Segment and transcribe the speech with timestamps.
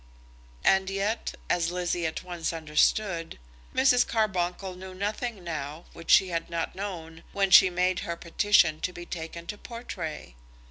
[0.63, 3.37] And yet, as Lizzie at once understood,
[3.75, 4.07] Mrs.
[4.07, 8.91] Carbuncle knew nothing now which she had not known when she made her petition to
[8.91, 10.33] be taken to Portray.